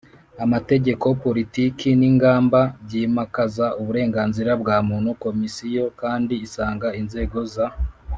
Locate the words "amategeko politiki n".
0.45-2.01